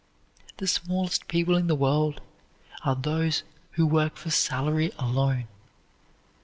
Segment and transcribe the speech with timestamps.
[0.57, 2.21] The smallest people in the world
[2.83, 5.47] are those who work for salary alone.